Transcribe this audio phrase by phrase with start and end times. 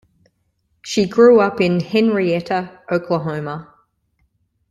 [0.81, 3.71] She grew up in Henryetta, Oklahoma.